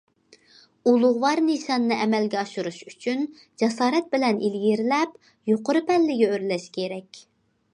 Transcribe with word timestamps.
ئۇلۇغۋار 0.91 1.41
نىشاننى 1.49 1.97
ئەمەلگە 2.05 2.39
ئاشۇرۇش 2.39 2.79
ئۈچۈن 2.93 3.21
جاسارەت 3.63 4.09
بىلەن 4.15 4.41
ئىلگىرىلەپ، 4.49 5.15
يۇقىرى 5.53 5.83
پەللىگە 5.91 6.33
ئۆرلەش 6.33 6.67
كېرەك. 6.81 7.23